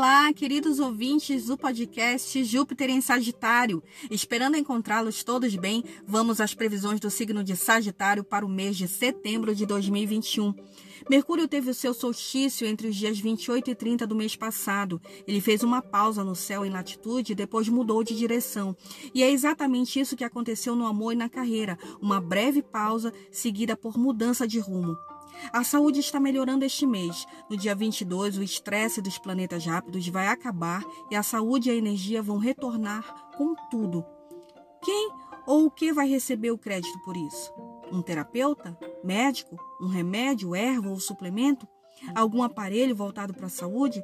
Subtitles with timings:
[0.00, 3.82] Olá, queridos ouvintes do podcast Júpiter em Sagitário.
[4.10, 8.88] Esperando encontrá-los todos bem, vamos às previsões do signo de Sagitário para o mês de
[8.88, 10.54] setembro de 2021.
[11.10, 14.98] Mercúrio teve o seu solstício entre os dias 28 e 30 do mês passado.
[15.28, 18.74] Ele fez uma pausa no céu em latitude e depois mudou de direção.
[19.14, 23.76] E é exatamente isso que aconteceu no amor e na carreira: uma breve pausa seguida
[23.76, 24.96] por mudança de rumo.
[25.52, 27.26] A saúde está melhorando este mês.
[27.48, 31.76] No dia 22, o estresse dos planetas rápidos vai acabar e a saúde e a
[31.76, 34.04] energia vão retornar com tudo.
[34.82, 35.10] Quem
[35.46, 37.52] ou o que vai receber o crédito por isso?
[37.90, 38.78] Um terapeuta?
[39.02, 39.56] Médico?
[39.80, 41.66] Um remédio, erva ou suplemento?
[42.14, 44.02] Algum aparelho voltado para a saúde?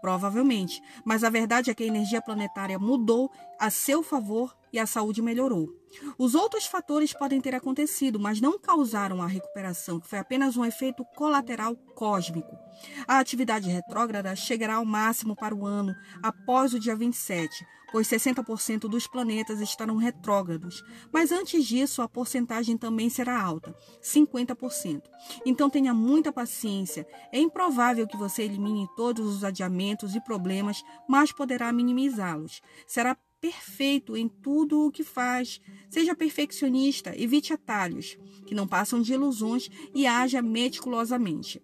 [0.00, 4.86] Provavelmente, mas a verdade é que a energia planetária mudou a seu favor e a
[4.86, 5.68] saúde melhorou.
[6.16, 10.64] Os outros fatores podem ter acontecido, mas não causaram a recuperação, que foi apenas um
[10.64, 12.56] efeito colateral cósmico.
[13.06, 18.88] A atividade retrógrada chegará ao máximo para o ano após o dia 27, pois 60%
[18.88, 20.82] dos planetas estarão retrógrados.
[21.12, 25.02] Mas antes disso, a porcentagem também será alta, 50%.
[25.44, 27.06] Então tenha muita paciência.
[27.32, 32.62] É improvável que você elimine todos os adiamentos e problemas, mas poderá minimizá-los.
[32.86, 35.60] Será perfeito em tudo o que faz.
[35.88, 41.62] Seja perfeccionista, evite atalhos, que não passam de ilusões e haja meticulosamente.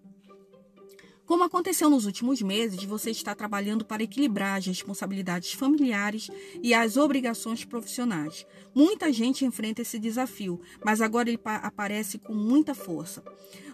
[1.26, 6.30] Como aconteceu nos últimos meses, você está trabalhando para equilibrar as responsabilidades familiares
[6.62, 8.46] e as obrigações profissionais.
[8.72, 13.24] Muita gente enfrenta esse desafio, mas agora ele aparece com muita força.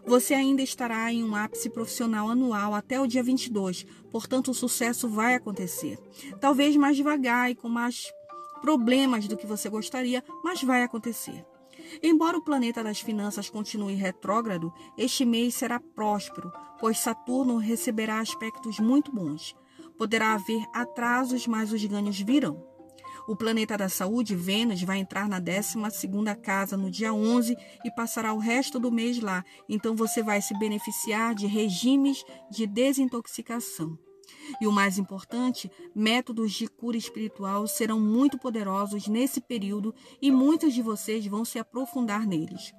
[0.07, 5.07] Você ainda estará em um ápice profissional anual até o dia 22, portanto, o sucesso
[5.07, 5.99] vai acontecer.
[6.41, 8.11] Talvez mais devagar e com mais
[8.63, 11.45] problemas do que você gostaria, mas vai acontecer.
[12.03, 18.79] Embora o planeta das finanças continue retrógrado, este mês será próspero, pois Saturno receberá aspectos
[18.79, 19.57] muito bons.
[19.99, 22.73] Poderá haver atrasos, mas os ganhos virão.
[23.27, 25.77] O planeta da saúde, Vênus, vai entrar na 12
[26.43, 29.45] casa no dia 11 e passará o resto do mês lá.
[29.69, 33.97] Então você vai se beneficiar de regimes de desintoxicação.
[34.61, 40.75] E o mais importante, métodos de cura espiritual serão muito poderosos nesse período e muitos
[40.75, 42.73] de vocês vão se aprofundar neles.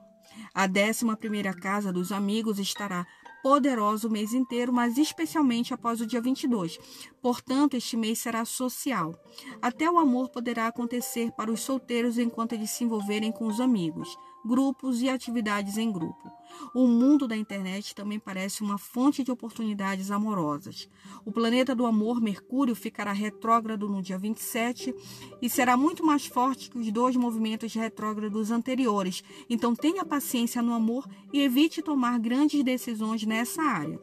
[0.53, 3.05] A 11 casa dos amigos estará
[3.43, 6.79] poderosa o mês inteiro, mas especialmente após o dia 22.
[7.21, 9.13] Portanto, este mês será social.
[9.61, 14.17] Até o amor poderá acontecer para os solteiros enquanto eles se envolverem com os amigos
[14.45, 16.32] grupos e atividades em grupo.
[16.73, 20.89] O mundo da internet também parece uma fonte de oportunidades amorosas.
[21.25, 24.93] O planeta do amor, Mercúrio, ficará retrógrado no dia 27
[25.41, 29.23] e será muito mais forte que os dois movimentos retrógrados anteriores.
[29.49, 33.99] Então tenha paciência no amor e evite tomar grandes decisões nessa área.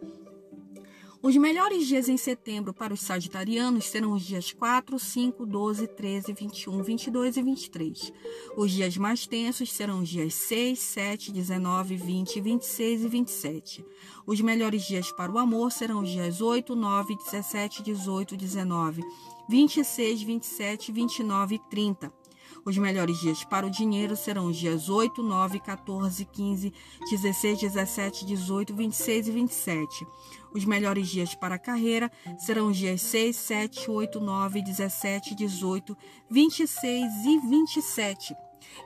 [1.22, 6.32] Os melhores dias em setembro para os sagitarianos serão os dias 4, 5, 12, 13,
[6.32, 8.12] 21, 22 e 23.
[8.56, 13.84] Os dias mais tensos serão os dias 6, 7, 19, 20, 26 e 27.
[14.26, 19.02] Os melhores dias para o amor serão os dias 8, 9, 17, 18, 19,
[19.46, 22.19] 26, 27, 29 e 30.
[22.64, 26.72] Os melhores dias para o dinheiro serão os dias 8, 9, 14, 15,
[27.10, 30.06] 16, 17, 18, 26 e 27.
[30.52, 35.96] Os melhores dias para a carreira serão os dias 6, 7, 8, 9, 17, 18,
[36.30, 38.34] 26 e 27.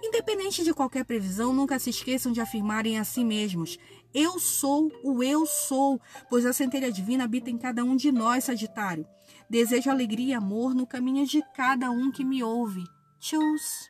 [0.03, 3.77] Independente de qualquer previsão, nunca se esqueçam de afirmarem a si mesmos:
[4.15, 8.45] Eu sou o eu sou, pois a centelha divina habita em cada um de nós,
[8.45, 9.07] Sagitário.
[9.51, 12.85] Desejo alegria e amor no caminho de cada um que me ouve.
[13.25, 13.89] Choose.